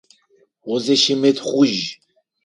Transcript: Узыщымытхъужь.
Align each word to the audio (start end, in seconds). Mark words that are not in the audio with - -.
Узыщымытхъужь. 0.71 1.81